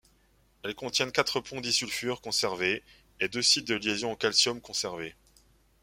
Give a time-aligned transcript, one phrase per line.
[0.63, 2.81] Elle contiennent quatre ponts disulfure conservés
[3.19, 5.15] et deux sites de liaison au calcium conservés.